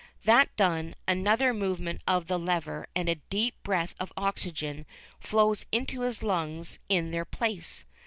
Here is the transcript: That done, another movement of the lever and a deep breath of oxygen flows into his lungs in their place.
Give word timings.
That 0.23 0.49
done, 0.55 0.95
another 1.07 1.53
movement 1.53 2.01
of 2.07 2.25
the 2.25 2.39
lever 2.39 2.87
and 2.95 3.07
a 3.07 3.21
deep 3.29 3.53
breath 3.61 3.93
of 3.99 4.11
oxygen 4.17 4.87
flows 5.19 5.67
into 5.71 6.01
his 6.01 6.23
lungs 6.23 6.79
in 6.89 7.11
their 7.11 7.23
place. 7.23 7.85